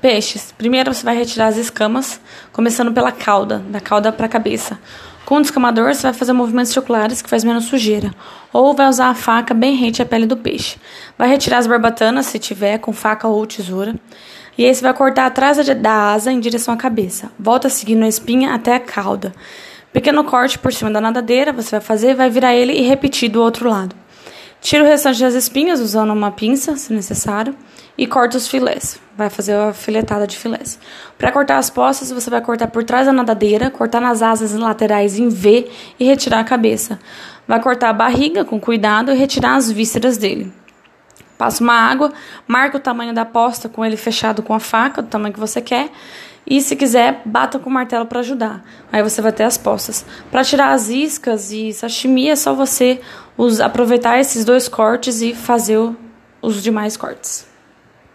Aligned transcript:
Peixes. 0.00 0.52
Primeiro 0.56 0.94
você 0.94 1.04
vai 1.04 1.14
retirar 1.14 1.48
as 1.48 1.56
escamas, 1.56 2.20
começando 2.52 2.92
pela 2.92 3.12
cauda, 3.12 3.58
da 3.68 3.80
cauda 3.80 4.10
para 4.10 4.26
a 4.26 4.28
cabeça. 4.28 4.78
Com 5.26 5.36
o 5.36 5.42
descamador, 5.42 5.94
você 5.94 6.02
vai 6.02 6.14
fazer 6.14 6.32
movimentos 6.32 6.72
circulares 6.72 7.20
que 7.20 7.28
faz 7.28 7.44
menos 7.44 7.64
sujeira. 7.64 8.10
Ou 8.52 8.74
vai 8.74 8.88
usar 8.88 9.10
a 9.10 9.14
faca 9.14 9.52
bem 9.52 9.76
rente 9.76 10.00
à 10.00 10.06
pele 10.06 10.26
do 10.26 10.36
peixe. 10.36 10.78
Vai 11.18 11.28
retirar 11.28 11.58
as 11.58 11.66
barbatanas, 11.66 12.26
se 12.26 12.38
tiver, 12.38 12.78
com 12.78 12.92
faca 12.92 13.28
ou 13.28 13.46
tesoura. 13.46 13.94
E 14.56 14.64
aí 14.64 14.74
você 14.74 14.82
vai 14.82 14.94
cortar 14.94 15.26
atrás 15.26 15.58
da 15.76 16.12
asa 16.12 16.32
em 16.32 16.40
direção 16.40 16.72
à 16.72 16.76
cabeça. 16.76 17.30
Volta 17.38 17.68
seguindo 17.68 18.02
a 18.02 18.08
espinha 18.08 18.54
até 18.54 18.74
a 18.74 18.80
cauda. 18.80 19.32
Pequeno 19.92 20.24
corte 20.24 20.58
por 20.58 20.72
cima 20.72 20.90
da 20.90 21.00
nadadeira, 21.00 21.52
você 21.52 21.72
vai 21.72 21.80
fazer, 21.80 22.14
vai 22.14 22.30
virar 22.30 22.54
ele 22.54 22.72
e 22.72 22.82
repetir 22.82 23.28
do 23.28 23.42
outro 23.42 23.68
lado. 23.68 23.99
Tira 24.60 24.84
o 24.84 24.86
restante 24.86 25.20
das 25.20 25.34
espinhas 25.34 25.80
usando 25.80 26.12
uma 26.12 26.30
pinça, 26.30 26.76
se 26.76 26.92
necessário, 26.92 27.56
e 27.96 28.06
corta 28.06 28.36
os 28.36 28.46
filés. 28.46 29.00
Vai 29.16 29.30
fazer 29.30 29.54
a 29.54 29.72
filetada 29.72 30.26
de 30.26 30.36
filés. 30.36 30.78
Para 31.16 31.32
cortar 31.32 31.56
as 31.56 31.70
postas, 31.70 32.10
você 32.10 32.28
vai 32.28 32.42
cortar 32.42 32.68
por 32.68 32.84
trás 32.84 33.06
da 33.06 33.12
nadadeira, 33.12 33.70
cortar 33.70 34.00
nas 34.00 34.22
asas 34.22 34.52
laterais 34.52 35.18
em 35.18 35.28
V 35.28 35.70
e 35.98 36.04
retirar 36.04 36.40
a 36.40 36.44
cabeça. 36.44 36.98
Vai 37.48 37.60
cortar 37.60 37.88
a 37.88 37.94
barriga 37.94 38.44
com 38.44 38.60
cuidado 38.60 39.10
e 39.10 39.14
retirar 39.14 39.56
as 39.56 39.70
vísceras 39.70 40.18
dele. 40.18 40.52
Passa 41.38 41.64
uma 41.64 41.72
água, 41.72 42.12
marca 42.46 42.76
o 42.76 42.80
tamanho 42.80 43.14
da 43.14 43.24
posta 43.24 43.66
com 43.66 43.82
ele 43.82 43.96
fechado 43.96 44.42
com 44.42 44.52
a 44.52 44.60
faca, 44.60 45.00
do 45.00 45.08
tamanho 45.08 45.32
que 45.32 45.40
você 45.40 45.62
quer. 45.62 45.90
E 46.46 46.60
se 46.60 46.74
quiser, 46.76 47.22
bata 47.24 47.58
com 47.58 47.70
o 47.70 47.72
martelo 47.72 48.04
para 48.06 48.20
ajudar. 48.20 48.62
Aí 48.90 49.02
você 49.02 49.22
vai 49.22 49.32
ter 49.32 49.44
as 49.44 49.56
postas. 49.56 50.04
Para 50.30 50.44
tirar 50.44 50.72
as 50.72 50.88
iscas 50.88 51.50
e 51.52 51.72
sashimi 51.72 52.28
é 52.28 52.36
só 52.36 52.54
você 52.54 53.00
aproveitar 53.60 54.18
esses 54.18 54.44
dois 54.44 54.68
cortes 54.68 55.20
e 55.22 55.34
fazer 55.34 55.78
os 56.42 56.62
demais 56.62 56.96
cortes. 56.96 57.49